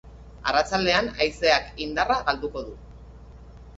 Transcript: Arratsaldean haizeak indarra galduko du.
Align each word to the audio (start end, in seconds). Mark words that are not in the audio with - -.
Arratsaldean 0.51 1.11
haizeak 1.25 1.69
indarra 1.87 2.19
galduko 2.31 2.65
du. 2.71 2.77